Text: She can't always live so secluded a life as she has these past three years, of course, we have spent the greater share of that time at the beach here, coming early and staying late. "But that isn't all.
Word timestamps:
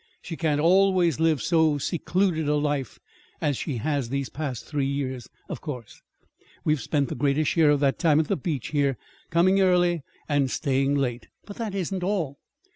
She 0.23 0.35
can't 0.35 0.59
always 0.59 1.19
live 1.19 1.43
so 1.43 1.77
secluded 1.77 2.47
a 2.49 2.55
life 2.55 2.97
as 3.39 3.55
she 3.55 3.77
has 3.77 4.09
these 4.09 4.29
past 4.29 4.65
three 4.65 4.87
years, 4.87 5.29
of 5.47 5.61
course, 5.61 6.01
we 6.63 6.73
have 6.73 6.81
spent 6.81 7.07
the 7.09 7.13
greater 7.13 7.45
share 7.45 7.69
of 7.69 7.81
that 7.81 7.99
time 7.99 8.19
at 8.19 8.25
the 8.27 8.35
beach 8.35 8.69
here, 8.69 8.97
coming 9.29 9.61
early 9.61 10.01
and 10.27 10.49
staying 10.49 10.95
late. 10.95 11.27
"But 11.45 11.57
that 11.57 11.75
isn't 11.75 12.01
all. 12.03 12.39